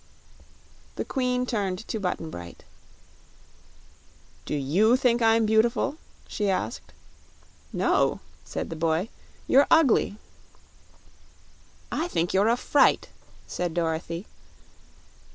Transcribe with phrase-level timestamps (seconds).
[0.95, 2.63] The Queen turned to Button Bright.
[4.45, 6.91] "Do YOU think I'm beautiful?" she asked.
[7.71, 9.09] "No," said the boy;
[9.45, 10.15] "you're ugly."
[11.91, 13.09] "I think you're a fright,"
[13.45, 14.25] said Dorothy.